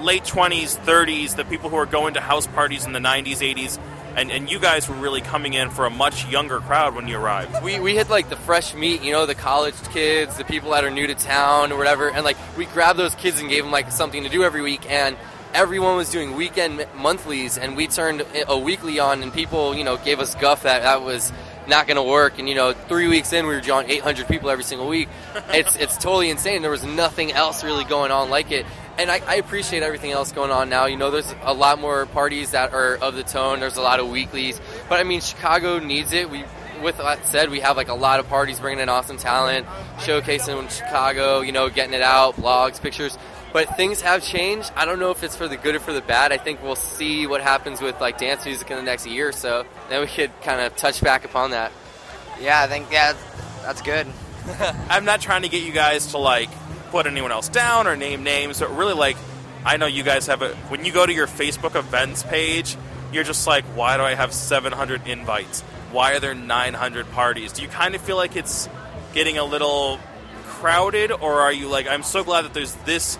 late 0.00 0.24
20s, 0.24 0.78
30s, 0.78 1.36
the 1.36 1.44
people 1.44 1.68
who 1.68 1.76
are 1.76 1.86
going 1.86 2.14
to 2.14 2.20
house 2.20 2.46
parties 2.46 2.86
in 2.86 2.92
the 2.92 2.98
90s, 2.98 3.38
80s. 3.38 3.78
And, 4.16 4.30
and 4.30 4.50
you 4.50 4.58
guys 4.58 4.88
were 4.88 4.96
really 4.96 5.20
coming 5.20 5.54
in 5.54 5.70
for 5.70 5.86
a 5.86 5.90
much 5.90 6.26
younger 6.28 6.60
crowd 6.60 6.94
when 6.94 7.08
you 7.08 7.16
arrived. 7.16 7.62
We, 7.62 7.78
we 7.80 7.94
hit 7.94 8.10
like 8.10 8.28
the 8.28 8.36
fresh 8.36 8.74
meat, 8.74 9.02
you 9.02 9.12
know, 9.12 9.26
the 9.26 9.34
college 9.34 9.74
kids, 9.92 10.36
the 10.36 10.44
people 10.44 10.70
that 10.72 10.84
are 10.84 10.90
new 10.90 11.06
to 11.06 11.14
town 11.14 11.72
or 11.72 11.78
whatever, 11.78 12.10
and 12.10 12.24
like 12.24 12.36
we 12.56 12.66
grabbed 12.66 12.98
those 12.98 13.14
kids 13.14 13.40
and 13.40 13.48
gave 13.48 13.62
them 13.62 13.72
like 13.72 13.90
something 13.92 14.22
to 14.24 14.28
do 14.28 14.42
every 14.42 14.62
week. 14.62 14.90
And 14.90 15.16
everyone 15.54 15.96
was 15.96 16.10
doing 16.10 16.34
weekend 16.34 16.86
monthlies, 16.96 17.58
and 17.58 17.76
we 17.76 17.86
turned 17.86 18.24
a 18.48 18.58
weekly 18.58 18.98
on, 18.98 19.22
and 19.22 19.32
people, 19.32 19.74
you 19.74 19.84
know, 19.84 19.96
gave 19.96 20.20
us 20.20 20.34
guff 20.34 20.64
that 20.64 20.82
that 20.82 21.02
was 21.02 21.32
not 21.66 21.86
going 21.86 21.96
to 21.96 22.02
work. 22.02 22.38
And 22.38 22.48
you 22.48 22.54
know, 22.54 22.72
three 22.72 23.08
weeks 23.08 23.32
in, 23.32 23.46
we 23.46 23.54
were 23.54 23.60
drawing 23.60 23.88
800 23.90 24.28
people 24.28 24.50
every 24.50 24.64
single 24.64 24.88
week. 24.88 25.08
It's 25.52 25.76
it's 25.76 25.96
totally 25.96 26.30
insane. 26.30 26.62
There 26.62 26.70
was 26.70 26.84
nothing 26.84 27.32
else 27.32 27.64
really 27.64 27.84
going 27.84 28.12
on 28.12 28.30
like 28.30 28.52
it. 28.52 28.66
And 29.00 29.10
I, 29.10 29.22
I 29.26 29.36
appreciate 29.36 29.82
everything 29.82 30.10
else 30.10 30.30
going 30.30 30.50
on 30.50 30.68
now. 30.68 30.84
You 30.84 30.98
know, 30.98 31.10
there's 31.10 31.34
a 31.42 31.54
lot 31.54 31.80
more 31.80 32.04
parties 32.04 32.50
that 32.50 32.74
are 32.74 32.96
of 32.96 33.14
the 33.14 33.22
tone. 33.22 33.60
There's 33.60 33.78
a 33.78 33.80
lot 33.80 33.98
of 33.98 34.10
weeklies, 34.10 34.60
but 34.90 35.00
I 35.00 35.04
mean, 35.04 35.22
Chicago 35.22 35.78
needs 35.78 36.12
it. 36.12 36.28
We 36.28 36.44
with 36.82 36.98
that 36.98 37.24
said, 37.24 37.48
we 37.48 37.60
have 37.60 37.78
like 37.78 37.88
a 37.88 37.94
lot 37.94 38.20
of 38.20 38.28
parties 38.28 38.60
bringing 38.60 38.82
in 38.82 38.90
awesome 38.90 39.16
talent, 39.16 39.66
showcasing 40.00 40.70
Chicago, 40.70 41.40
you 41.40 41.50
know, 41.50 41.70
getting 41.70 41.94
it 41.94 42.02
out, 42.02 42.36
blogs, 42.36 42.78
pictures. 42.78 43.16
But 43.54 43.74
things 43.74 44.02
have 44.02 44.22
changed. 44.22 44.70
I 44.76 44.84
don't 44.84 44.98
know 44.98 45.10
if 45.12 45.24
it's 45.24 45.34
for 45.34 45.48
the 45.48 45.56
good 45.56 45.74
or 45.74 45.80
for 45.80 45.94
the 45.94 46.02
bad. 46.02 46.30
I 46.30 46.36
think 46.36 46.62
we'll 46.62 46.76
see 46.76 47.26
what 47.26 47.40
happens 47.40 47.80
with 47.80 47.98
like 48.02 48.18
dance 48.18 48.44
music 48.44 48.70
in 48.70 48.76
the 48.76 48.82
next 48.82 49.06
year 49.06 49.28
or 49.28 49.32
so. 49.32 49.64
Then 49.88 50.02
we 50.02 50.08
could 50.08 50.30
kind 50.42 50.60
of 50.60 50.76
touch 50.76 51.00
back 51.02 51.24
upon 51.24 51.52
that. 51.52 51.72
Yeah, 52.38 52.60
I 52.60 52.66
think 52.66 52.92
yeah, 52.92 53.14
that's 53.62 53.80
good. 53.80 54.06
I'm 54.90 55.06
not 55.06 55.22
trying 55.22 55.42
to 55.42 55.48
get 55.48 55.62
you 55.62 55.72
guys 55.72 56.08
to 56.08 56.18
like 56.18 56.50
put 56.90 57.06
anyone 57.06 57.32
else 57.32 57.48
down 57.48 57.86
or 57.86 57.96
name 57.96 58.22
names, 58.22 58.60
but 58.60 58.76
really 58.76 58.94
like 58.94 59.16
I 59.64 59.76
know 59.76 59.86
you 59.86 60.02
guys 60.02 60.26
have 60.26 60.42
a 60.42 60.54
when 60.68 60.84
you 60.84 60.92
go 60.92 61.04
to 61.04 61.12
your 61.12 61.26
Facebook 61.26 61.74
events 61.74 62.22
page, 62.22 62.76
you're 63.12 63.24
just 63.24 63.46
like, 63.46 63.64
why 63.76 63.96
do 63.96 64.02
I 64.02 64.14
have 64.14 64.32
700 64.32 65.06
invites? 65.06 65.62
Why 65.92 66.14
are 66.14 66.20
there 66.20 66.34
900 66.34 67.10
parties? 67.12 67.52
Do 67.52 67.62
you 67.62 67.68
kind 67.68 67.94
of 67.94 68.00
feel 68.00 68.16
like 68.16 68.36
it's 68.36 68.68
getting 69.12 69.38
a 69.38 69.44
little 69.44 69.98
crowded, 70.44 71.10
or 71.10 71.40
are 71.40 71.52
you 71.52 71.68
like, 71.68 71.88
I'm 71.88 72.02
so 72.02 72.22
glad 72.22 72.42
that 72.42 72.54
there's 72.54 72.74
this 72.86 73.18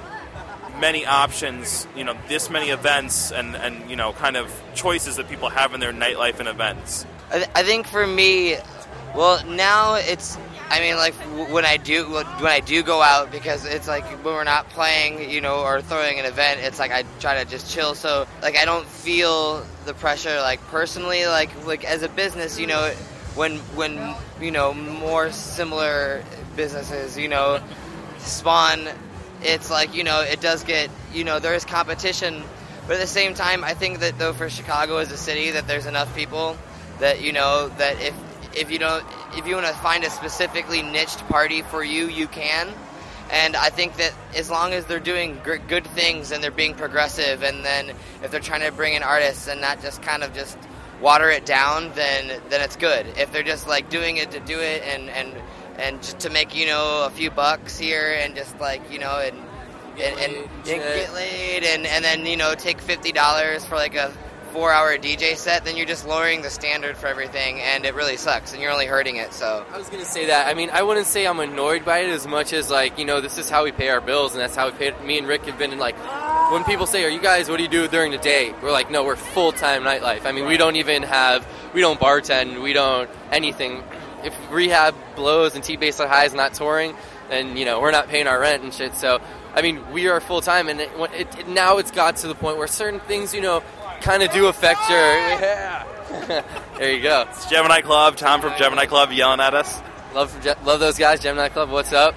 many 0.79 1.05
options, 1.05 1.87
you 1.97 2.05
know, 2.05 2.17
this 2.29 2.49
many 2.49 2.71
events 2.71 3.33
and, 3.33 3.57
and 3.57 3.91
you 3.91 3.97
know, 3.97 4.13
kind 4.13 4.37
of 4.37 4.51
choices 4.75 5.17
that 5.17 5.29
people 5.29 5.49
have 5.49 5.75
in 5.75 5.81
their 5.81 5.93
nightlife 5.93 6.39
and 6.39 6.49
events? 6.49 7.05
I, 7.31 7.37
th- 7.39 7.51
I 7.55 7.63
think 7.63 7.87
for 7.87 8.07
me, 8.07 8.57
well, 9.15 9.45
now 9.47 9.95
it's. 9.95 10.37
I 10.71 10.81
mean, 10.81 10.97
like 10.97 11.15
when 11.51 11.65
I 11.65 11.77
do 11.77 12.05
when 12.05 12.53
I 12.53 12.61
do 12.61 12.83
go 12.83 13.03
out 13.03 13.33
because 13.33 13.65
it's 13.65 13.89
like 13.89 14.05
when 14.25 14.35
we're 14.35 14.45
not 14.45 14.69
playing, 14.71 15.31
you 15.31 15.41
know, 15.41 15.61
or 15.61 15.83
throwing 15.83 16.19
an 16.21 16.27
event, 16.27 16.61
it's 16.63 16.79
like 16.79 16.93
I 16.93 17.05
try 17.19 17.43
to 17.43 17.51
just 17.51 17.71
chill. 17.71 17.95
So 17.95 18.27
like 18.41 18.57
I 18.57 18.65
don't 18.65 18.87
feel 18.87 19.67
the 19.85 19.95
pressure 19.95 20.41
like 20.41 20.61
personally, 20.69 21.27
like 21.27 21.67
like 21.67 21.85
as 21.85 22.03
a 22.03 22.09
business, 22.09 22.59
you 22.59 22.69
know, 22.69 22.93
when 23.35 23.59
when 23.75 24.15
you 24.41 24.53
know 24.53 24.73
more 24.73 25.33
similar 25.33 26.23
businesses, 26.55 27.19
you 27.19 27.29
know, 27.29 27.61
spawn 28.19 28.89
it's 29.43 29.71
like 29.71 29.95
you 29.95 30.05
know 30.05 30.21
it 30.21 30.41
does 30.41 30.65
get 30.65 30.91
you 31.13 31.25
know 31.25 31.39
there 31.39 31.55
is 31.55 31.65
competition, 31.65 32.43
but 32.87 32.95
at 32.95 33.01
the 33.01 33.07
same 33.07 33.35
time, 33.35 33.65
I 33.65 33.75
think 33.75 34.01
that 34.01 34.19
though 34.19 34.33
for 34.33 34.49
Chicago 34.51 34.99
as 34.99 35.11
a 35.11 35.17
city, 35.17 35.53
that 35.53 35.67
there's 35.67 35.87
enough 35.87 36.15
people 36.15 36.57
that 36.99 37.23
you 37.23 37.33
know 37.33 37.69
that 37.79 38.01
if 38.01 38.15
if 38.55 38.71
you 38.71 38.79
don't 38.79 39.05
if 39.37 39.47
you 39.47 39.55
want 39.55 39.67
to 39.67 39.73
find 39.75 40.05
a 40.05 40.11
specifically 40.11 40.83
niched 40.83 41.19
party 41.29 41.63
for 41.63 41.83
you, 41.85 42.09
you 42.09 42.27
can. 42.27 42.69
And 43.31 43.55
I 43.55 43.71
think 43.71 43.97
that 43.97 44.13
as 44.35 44.51
long 44.51 44.73
as 44.73 44.87
they're 44.87 44.99
doing 44.99 45.41
good 45.45 45.87
things 45.89 46.33
and 46.33 46.43
they're 46.43 46.51
being 46.51 46.75
progressive, 46.75 47.45
and 47.45 47.65
then 47.65 47.91
if 48.25 48.31
they're 48.33 48.41
trying 48.41 48.63
to 48.63 48.73
bring 48.73 48.95
in 48.95 49.05
artists 49.05 49.47
and 49.47 49.61
not 49.61 49.81
just 49.81 50.03
kind 50.03 50.25
of 50.25 50.35
just 50.35 50.59
water 51.01 51.31
it 51.31 51.47
down, 51.47 51.93
then 51.95 52.41
then 52.49 52.61
it's 52.61 52.77
good. 52.77 53.07
If 53.17 53.31
they're 53.33 53.45
just 53.45 53.69
like 53.69 53.89
doing 53.89 54.17
it 54.17 54.33
to 54.33 54.41
do 54.41 54.59
it 54.59 54.83
and 54.83 55.09
and 55.11 55.35
and 55.79 56.03
just 56.03 56.19
to 56.21 56.31
make 56.31 56.57
you 56.57 56.67
know 56.67 57.05
a 57.07 57.11
few 57.11 57.31
bucks 57.31 57.79
here 57.79 58.19
and 58.19 58.35
just 58.35 58.59
like 58.61 58.91
you 58.93 58.99
know 58.99 59.19
and 59.19 59.37
and, 60.03 60.19
and, 60.19 60.35
and 60.37 60.65
get 60.65 61.13
laid 61.15 61.63
and, 61.65 61.87
and 61.87 62.05
then 62.05 62.25
you 62.27 62.37
know 62.37 62.55
take 62.55 62.81
fifty 62.81 63.13
dollars 63.13 63.65
for 63.65 63.77
like 63.77 63.95
a 63.95 64.13
four 64.53 64.73
hour 64.73 64.97
DJ 64.97 65.37
set, 65.37 65.65
then 65.65 65.77
you're 65.77 65.87
just 65.87 66.07
lowering 66.07 66.43
the 66.43 66.51
standard 66.51 66.97
for 66.97 67.07
everything, 67.07 67.61
and 67.61 67.85
it 67.85 67.95
really 67.95 68.17
sucks, 68.17 68.53
and 68.53 68.61
you're 68.61 68.71
only 68.71 68.87
hurting 68.87 69.17
it. 69.17 69.33
So 69.33 69.65
I 69.73 69.79
was 69.79 69.89
gonna 69.89 70.05
say 70.05 70.27
that. 70.27 70.49
I 70.49 70.55
mean, 70.55 70.71
I 70.71 70.83
wouldn't 70.83 71.07
say 71.07 71.27
I'm 71.27 71.41
annoyed 71.41 71.85
by 71.85 71.99
it 71.99 72.11
as 72.11 72.27
much 72.27 72.53
as 72.53 72.71
like 72.71 72.99
you 72.99 73.05
know 73.05 73.21
this 73.21 73.39
is 73.39 73.49
how 73.49 73.65
we 73.65 73.73
pay 73.73 73.89
our 73.89 74.01
bills, 74.01 74.33
and 74.33 74.41
that's 74.41 74.57
how 74.57 74.71
we 74.71 74.73
pay. 74.73 74.93
Me 75.05 75.19
and 75.19 75.27
Rick 75.27 75.47
have 75.47 75.59
been 75.59 75.73
in 75.73 75.79
like 75.79 75.97
when 76.53 76.65
people 76.65 76.87
say, 76.87 77.05
"Are 77.05 77.11
you 77.11 77.21
guys? 77.21 77.49
What 77.49 77.59
do 77.59 77.63
you 77.63 77.69
do 77.69 77.89
during 77.89 78.13
the 78.13 78.19
day?" 78.19 78.55
We're 78.63 78.73
like, 78.73 78.91
"No, 78.91 79.05
we're 79.05 79.17
full 79.17 79.53
time 79.53 79.83
nightlife." 79.83 80.27
I 80.27 80.33
mean, 80.33 80.47
we 80.47 80.57
don't 80.57 80.77
even 80.77 81.03
have 81.03 81.47
we 81.75 81.81
don't 81.81 82.01
bartend, 82.01 82.63
we 82.63 82.73
don't 82.73 83.09
anything 83.31 83.83
if 84.25 84.37
rehab 84.51 84.95
blows 85.17 85.55
and 85.55 85.65
T 85.65 85.77
Bayside 85.77 86.09
High 86.09 86.25
is 86.25 86.35
not 86.35 86.55
touring, 86.55 86.95
then 87.29 87.57
you 87.57 87.65
know 87.65 87.81
we're 87.81 87.91
not 87.91 88.09
paying 88.09 88.27
our 88.27 88.41
rent 88.41 88.63
and 88.63 88.73
shit. 88.75 88.95
So 88.95 89.21
I 89.55 89.63
mean, 89.63 89.91
we 89.93 90.09
are 90.09 90.21
full 90.21 90.41
time, 90.41 90.69
and 90.69 90.81
it, 90.81 90.91
it, 91.13 91.39
it, 91.39 91.49
now 91.49 91.79
it's 91.79 91.91
got 91.91 92.17
to 92.17 92.29
the 92.29 92.35
point 92.35 92.59
where 92.59 92.69
certain 92.69 93.01
things, 93.01 93.35
you 93.35 93.41
know, 93.41 93.63
kind 94.01 94.23
of 94.23 94.33
do 94.33 94.47
affect 94.47 94.81
your. 94.89 94.99
Yeah. 94.99 95.85
there 96.79 96.93
you 96.93 97.03
go. 97.03 97.27
It's 97.29 97.49
Gemini 97.49 97.81
Club. 97.81 98.17
Tom 98.17 98.41
from 98.41 98.57
Gemini 98.59 98.87
Club 98.87 99.13
yelling 99.13 99.41
at 99.41 99.55
us. 99.55 99.81
Love, 100.15 100.31
from 100.31 100.65
love 100.65 100.81
those 100.81 100.99
guys. 100.99 101.21
Gemini 101.21 101.49
Club. 101.49 101.71
What's 101.71 101.93
up? 101.93 102.15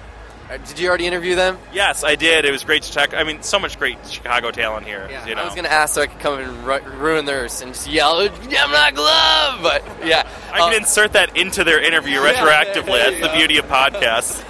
Uh, 0.50 0.58
did 0.58 0.78
you 0.78 0.88
already 0.88 1.06
interview 1.06 1.34
them? 1.34 1.56
Yes, 1.72 2.04
I 2.04 2.16
did. 2.16 2.44
It 2.44 2.50
was 2.50 2.64
great 2.64 2.82
to 2.82 2.92
check. 2.92 3.14
I 3.14 3.24
mean, 3.24 3.40
so 3.42 3.58
much 3.58 3.78
great 3.78 3.96
Chicago 4.06 4.50
talent 4.50 4.86
here. 4.86 5.08
Yeah, 5.10 5.26
you 5.26 5.34
know? 5.34 5.40
I 5.40 5.44
was 5.46 5.54
going 5.54 5.64
to 5.64 5.72
ask 5.72 5.94
so 5.94 6.02
I 6.02 6.06
could 6.06 6.20
come 6.20 6.38
and 6.38 6.66
ru- 6.66 6.82
ruin 6.98 7.24
theirs 7.24 7.62
and 7.62 7.72
just 7.72 7.88
yell, 7.88 8.28
Gemini 8.28 8.90
Glove! 8.90 9.62
But 9.62 9.82
yeah. 10.04 10.28
I 10.52 10.58
can 10.58 10.74
uh, 10.74 10.76
insert 10.76 11.14
that 11.14 11.34
into 11.38 11.64
their 11.64 11.80
interview 11.80 12.18
retroactively. 12.20 12.98
Yeah, 12.98 13.10
That's 13.10 13.20
the 13.20 13.32
beauty 13.34 13.56
of 13.56 13.64
podcasts. 13.66 14.44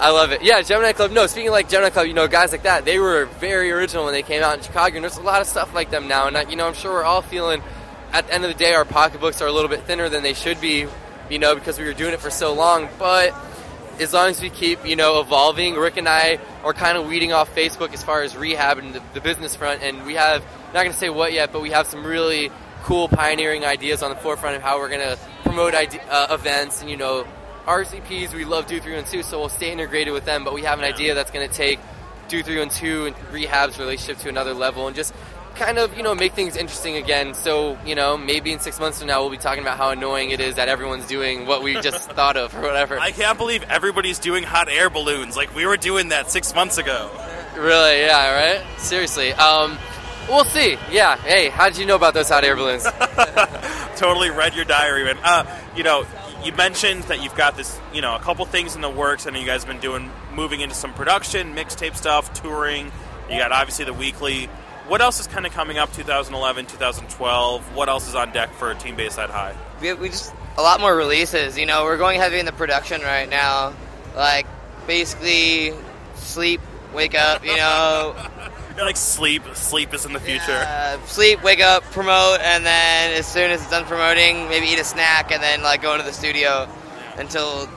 I 0.00 0.12
love 0.12 0.32
it. 0.32 0.42
Yeah, 0.42 0.62
Gemini 0.62 0.92
Club. 0.92 1.10
No, 1.10 1.26
speaking 1.26 1.50
like 1.50 1.68
Gemini 1.68 1.90
Club, 1.90 2.06
you 2.06 2.14
know, 2.14 2.26
guys 2.26 2.52
like 2.52 2.62
that, 2.62 2.86
they 2.86 2.98
were 2.98 3.26
very 3.38 3.70
original 3.70 4.04
when 4.04 4.14
they 4.14 4.22
came 4.22 4.42
out 4.42 4.56
in 4.56 4.64
Chicago, 4.64 4.96
and 4.96 5.04
there's 5.04 5.18
a 5.18 5.22
lot 5.22 5.42
of 5.42 5.46
stuff 5.46 5.74
like 5.74 5.90
them 5.90 6.08
now. 6.08 6.26
And, 6.26 6.38
I, 6.38 6.48
you 6.48 6.56
know, 6.56 6.66
I'm 6.66 6.72
sure 6.72 6.92
we're 6.92 7.04
all 7.04 7.20
feeling, 7.20 7.62
at 8.10 8.26
the 8.26 8.32
end 8.32 8.44
of 8.44 8.50
the 8.50 8.56
day, 8.56 8.72
our 8.72 8.86
pocketbooks 8.86 9.42
are 9.42 9.46
a 9.46 9.52
little 9.52 9.68
bit 9.68 9.84
thinner 9.84 10.08
than 10.08 10.22
they 10.22 10.32
should 10.32 10.58
be, 10.58 10.86
you 11.28 11.38
know, 11.38 11.54
because 11.54 11.78
we 11.78 11.84
were 11.84 11.92
doing 11.92 12.14
it 12.14 12.20
for 12.20 12.30
so 12.30 12.54
long. 12.54 12.88
But 12.98 13.34
as 13.98 14.14
long 14.14 14.30
as 14.30 14.40
we 14.40 14.48
keep, 14.48 14.86
you 14.86 14.96
know, 14.96 15.20
evolving, 15.20 15.74
Rick 15.74 15.98
and 15.98 16.08
I 16.08 16.38
are 16.64 16.72
kind 16.72 16.96
of 16.96 17.06
weeding 17.06 17.34
off 17.34 17.54
Facebook 17.54 17.92
as 17.92 18.02
far 18.02 18.22
as 18.22 18.34
rehab 18.34 18.78
and 18.78 18.94
the, 18.94 19.02
the 19.12 19.20
business 19.20 19.54
front, 19.54 19.82
and 19.82 20.06
we 20.06 20.14
have 20.14 20.42
not 20.72 20.82
going 20.84 20.92
to 20.92 20.98
say 20.98 21.10
what 21.10 21.34
yet, 21.34 21.52
but 21.52 21.60
we 21.60 21.72
have 21.72 21.86
some 21.86 22.06
really 22.06 22.50
cool 22.84 23.06
pioneering 23.06 23.66
ideas 23.66 24.02
on 24.02 24.08
the 24.08 24.16
forefront 24.16 24.56
of 24.56 24.62
how 24.62 24.78
we're 24.78 24.88
going 24.88 25.00
to 25.00 25.18
promote 25.42 25.74
ide- 25.74 26.00
uh, 26.08 26.28
events 26.30 26.80
and 26.80 26.90
you 26.90 26.96
know 26.96 27.26
RCPs. 27.70 28.34
We 28.34 28.44
love 28.44 28.66
Do 28.66 28.80
Three 28.80 28.94
One 28.94 29.04
Two, 29.04 29.22
so 29.22 29.38
we'll 29.38 29.48
stay 29.48 29.72
integrated 29.72 30.12
with 30.12 30.24
them. 30.24 30.42
But 30.42 30.54
we 30.54 30.62
have 30.62 30.78
an 30.78 30.84
idea 30.84 31.14
that's 31.14 31.30
going 31.30 31.48
to 31.48 31.54
take 31.54 31.78
Do 32.28 32.42
Three 32.42 32.58
One 32.58 32.68
Two 32.68 33.06
and 33.06 33.16
rehab's 33.32 33.78
relationship 33.78 34.18
to 34.22 34.28
another 34.28 34.54
level, 34.54 34.88
and 34.88 34.96
just 34.96 35.14
kind 35.54 35.78
of 35.78 35.96
you 35.96 36.02
know 36.02 36.14
make 36.14 36.32
things 36.32 36.56
interesting 36.56 36.96
again. 36.96 37.32
So 37.34 37.78
you 37.86 37.94
know 37.94 38.16
maybe 38.16 38.52
in 38.52 38.58
six 38.58 38.80
months 38.80 38.98
from 38.98 39.06
now 39.06 39.20
we'll 39.20 39.30
be 39.30 39.36
talking 39.36 39.62
about 39.62 39.78
how 39.78 39.90
annoying 39.90 40.30
it 40.30 40.40
is 40.40 40.56
that 40.56 40.68
everyone's 40.68 41.06
doing 41.06 41.46
what 41.46 41.62
we 41.62 41.80
just 41.80 42.10
thought 42.16 42.36
of 42.36 42.54
or 42.56 42.62
whatever. 42.62 42.98
I 42.98 43.12
can't 43.12 43.38
believe 43.38 43.62
everybody's 43.64 44.18
doing 44.18 44.42
hot 44.42 44.68
air 44.68 44.90
balloons 44.90 45.36
like 45.36 45.54
we 45.54 45.64
were 45.64 45.76
doing 45.76 46.08
that 46.08 46.30
six 46.30 46.54
months 46.54 46.78
ago. 46.78 47.10
Really? 47.56 48.00
Yeah. 48.00 48.58
Right. 48.58 48.80
Seriously. 48.80 49.32
Um, 49.34 49.78
we'll 50.28 50.44
see. 50.44 50.76
Yeah. 50.90 51.16
Hey, 51.16 51.50
how 51.50 51.68
did 51.68 51.78
you 51.78 51.86
know 51.86 51.96
about 51.96 52.14
those 52.14 52.28
hot 52.28 52.42
air 52.42 52.56
balloons? 52.56 52.84
totally 53.96 54.30
read 54.30 54.54
your 54.54 54.64
diary, 54.64 55.04
man. 55.04 55.18
Uh, 55.22 55.44
you 55.76 55.82
know, 55.82 56.04
you 56.44 56.52
mentioned 56.52 57.04
that 57.04 57.22
you've 57.22 57.34
got 57.34 57.56
this, 57.56 57.78
you 57.92 58.00
know, 58.00 58.14
a 58.14 58.18
couple 58.18 58.44
things 58.44 58.74
in 58.74 58.80
the 58.80 58.90
works. 58.90 59.26
I 59.26 59.30
know 59.30 59.38
you 59.38 59.46
guys 59.46 59.64
have 59.64 59.72
been 59.72 59.80
doing, 59.80 60.10
moving 60.34 60.60
into 60.60 60.74
some 60.74 60.94
production, 60.94 61.54
mixtape 61.54 61.96
stuff, 61.96 62.32
touring. 62.32 62.90
You 63.30 63.38
got 63.38 63.52
obviously 63.52 63.84
the 63.84 63.92
weekly. 63.92 64.46
What 64.88 65.00
else 65.00 65.20
is 65.20 65.26
kind 65.26 65.46
of 65.46 65.52
coming 65.52 65.78
up 65.78 65.92
2011, 65.92 66.66
2012? 66.66 67.76
What 67.76 67.88
else 67.88 68.08
is 68.08 68.14
on 68.14 68.32
deck 68.32 68.52
for 68.54 68.74
Team 68.74 68.96
Bayside 68.96 69.30
High? 69.30 69.54
We, 69.80 69.92
we 69.94 70.08
just 70.08 70.34
a 70.58 70.62
lot 70.62 70.80
more 70.80 70.94
releases. 70.96 71.56
You 71.56 71.66
know, 71.66 71.84
we're 71.84 71.98
going 71.98 72.18
heavy 72.18 72.38
in 72.38 72.46
the 72.46 72.52
production 72.52 73.00
right 73.02 73.28
now. 73.28 73.74
Like 74.16 74.46
basically, 74.86 75.72
sleep, 76.16 76.60
wake 76.92 77.14
up. 77.14 77.44
You 77.44 77.56
know, 77.56 78.16
like 78.84 78.96
sleep. 78.96 79.42
Sleep 79.54 79.92
is 79.94 80.04
in 80.04 80.12
the 80.12 80.20
future. 80.20 80.52
uh, 80.66 80.98
sleep, 81.06 81.42
wake 81.42 81.60
up, 81.60 81.82
promote, 81.84 82.40
and 82.40 82.64
then 82.64 83.12
as 83.18 83.26
soon 83.26 83.50
as 83.50 83.60
it's 83.60 83.70
done 83.70 83.84
promoting, 83.84 84.48
maybe 84.48 84.66
eat 84.66 84.78
a 84.78 84.84
snack, 84.84 85.32
and 85.32 85.42
then 85.42 85.62
like 85.62 85.82
go 85.82 85.92
into 85.92 86.04
the 86.04 86.12
studio 86.12 86.68
until 87.16 87.68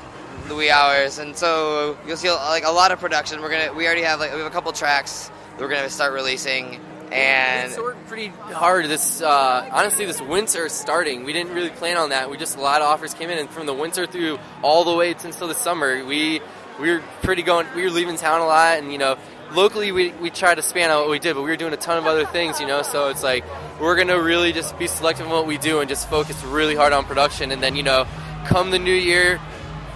the 0.48 0.56
wee 0.56 0.70
hours. 0.70 1.20
And 1.20 1.36
so 1.36 1.98
you'll 2.06 2.18
see 2.18 2.32
like 2.32 2.66
a 2.66 2.72
lot 2.72 2.92
of 2.92 3.00
production. 3.00 3.42
We're 3.42 3.50
gonna 3.52 3.74
we 3.74 3.86
already 3.86 4.04
have 4.04 4.20
like 4.20 4.32
we 4.34 4.40
have 4.40 4.48
a 4.48 4.54
couple 4.54 4.72
tracks 4.72 5.30
that 5.52 5.62
we're 5.62 5.70
gonna 5.70 5.90
start 5.90 6.14
releasing, 6.14 6.80
and 7.12 7.72
It's 7.72 7.80
worked 7.80 8.08
pretty 8.08 8.28
hard. 8.28 8.86
This 8.86 9.22
uh, 9.22 9.70
honestly, 9.72 10.06
this 10.06 10.22
winter 10.22 10.66
is 10.66 10.74
starting, 10.74 11.24
we 11.24 11.34
didn't 11.34 11.54
really 11.54 11.70
plan 11.70 11.98
on 11.98 12.10
that. 12.10 12.30
We 12.30 12.38
just 12.38 12.58
a 12.58 12.62
lot 12.62 12.82
of 12.82 12.88
offers 12.88 13.14
came 13.14 13.30
in, 13.30 13.38
and 13.38 13.50
from 13.50 13.66
the 13.66 13.74
winter 13.74 14.06
through 14.06 14.40
all 14.62 14.84
the 14.84 14.96
way 14.96 15.12
until 15.12 15.48
the 15.48 15.56
summer, 15.56 16.04
we 16.06 16.42
we 16.80 16.90
were 16.92 17.04
pretty 17.22 17.44
going. 17.44 17.68
We 17.76 17.84
were 17.84 17.92
leaving 17.92 18.18
town 18.18 18.42
a 18.42 18.46
lot, 18.46 18.80
and 18.80 18.92
you 18.92 18.98
know, 18.98 19.18
locally 19.52 19.92
we 19.92 20.12
we 20.14 20.30
tried 20.30 20.56
to 20.56 20.62
span 20.62 20.90
out 20.90 21.02
what 21.02 21.10
we 21.10 21.20
did, 21.20 21.36
but 21.36 21.42
we 21.42 21.50
were 21.50 21.58
doing 21.58 21.74
a 21.74 21.78
ton 21.78 21.98
of 21.98 22.06
other 22.06 22.26
things, 22.26 22.60
you 22.60 22.68
know. 22.68 22.82
So 22.82 23.10
it's 23.10 23.24
like 23.24 23.44
we're 23.80 23.96
gonna 23.96 24.20
really 24.20 24.54
just 24.54 24.78
be 24.78 24.88
selective 24.88 25.26
in 25.26 25.32
what 25.32 25.48
we 25.48 25.58
do 25.58 25.80
and 25.80 25.90
just 25.90 26.10
focus 26.10 26.42
really 26.44 26.76
hard 26.76 26.94
on 26.94 27.06
production, 27.06 27.52
and 27.52 27.62
then 27.62 27.76
you 27.76 27.84
know, 27.84 28.08
come 28.46 28.72
the 28.72 28.80
new 28.80 28.94
year. 28.94 29.40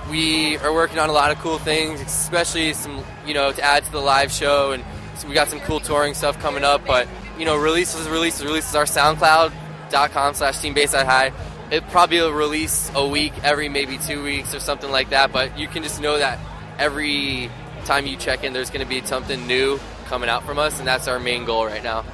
We 0.10 0.58
are 0.60 0.74
working 0.74 1.00
on 1.00 1.10
a 1.10 1.14
lot 1.14 1.32
of 1.32 1.40
cool 1.40 1.58
things, 1.58 2.00
especially 2.00 2.72
some, 2.72 3.04
you 3.26 3.34
know, 3.34 3.52
to 3.52 3.62
add 3.62 3.84
to 3.84 3.92
the 3.92 4.00
live 4.00 4.32
show, 4.32 4.72
and 4.72 4.84
so 5.18 5.28
we 5.28 5.34
got 5.34 5.50
some 5.50 5.60
cool 5.62 5.82
touring 5.82 6.14
stuff 6.14 6.40
coming 6.40 6.64
up. 6.64 6.86
But 6.86 7.08
you 7.38 7.46
know, 7.46 7.58
releases, 7.58 8.08
releases, 8.08 8.46
releases. 8.46 8.76
Our 8.76 8.86
SoundCloud.com 8.86 10.34
slash 10.34 10.60
Team 10.60 10.74
Bayside 10.74 11.06
High. 11.06 11.32
It 11.70 11.86
probably 11.90 12.22
will 12.22 12.32
release 12.32 12.90
a 12.96 13.06
week 13.06 13.34
every 13.44 13.68
maybe 13.68 13.98
two 13.98 14.24
weeks 14.24 14.56
or 14.56 14.62
something 14.62 14.90
like 14.90 15.10
that. 15.10 15.34
But 15.34 15.58
you 15.60 15.68
can 15.68 15.84
just 15.84 16.00
know 16.00 16.18
that 16.18 16.40
every 16.80 17.52
time 17.88 18.06
you 18.06 18.18
check 18.18 18.44
in, 18.44 18.54
there's 18.54 18.70
going 18.70 18.86
to 18.86 18.88
be 18.88 19.02
something 19.06 19.48
new 19.48 19.80
coming 20.06 20.30
out 20.30 20.44
from 20.44 20.60
us, 20.60 20.78
and 20.80 20.88
that's 20.88 21.08
our 21.08 21.20
main 21.20 21.46
goal 21.46 21.66
right 21.66 21.84
now. 21.84 22.06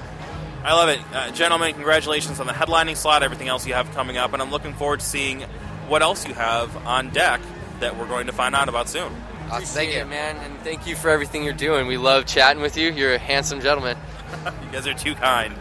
I 0.63 0.73
love 0.73 0.89
it. 0.89 0.99
Uh, 1.13 1.31
gentlemen, 1.31 1.73
congratulations 1.73 2.39
on 2.39 2.47
the 2.47 2.53
headlining 2.53 2.95
slot, 2.95 3.21
everything 3.23 3.49
else 3.49 3.67
you 3.67 3.73
have 3.73 3.91
coming 3.93 4.17
up, 4.17 4.31
and 4.33 4.41
I'm 4.41 4.51
looking 4.51 4.73
forward 4.73 5.01
to 5.01 5.05
seeing 5.05 5.41
what 5.89 6.01
else 6.01 6.25
you 6.25 6.33
have 6.33 6.75
on 6.87 7.09
deck 7.09 7.41
that 7.81 7.97
we're 7.97 8.07
going 8.07 8.27
to 8.27 8.33
find 8.33 8.55
out 8.55 8.69
about 8.69 8.87
soon. 8.87 9.11
Awesome, 9.49 9.65
thank 9.65 9.89
Appreciate 9.89 9.95
you. 9.95 10.01
it, 10.01 10.09
man, 10.09 10.37
and 10.37 10.57
thank 10.61 10.87
you 10.87 10.95
for 10.95 11.09
everything 11.09 11.43
you're 11.43 11.53
doing. 11.53 11.87
We 11.87 11.97
love 11.97 12.25
chatting 12.25 12.61
with 12.61 12.77
you. 12.77 12.91
You're 12.91 13.15
a 13.15 13.19
handsome 13.19 13.59
gentleman. 13.59 13.97
You 14.63 14.71
guys 14.71 14.87
are 14.87 14.95
too 14.95 15.13
kind. 15.13 15.53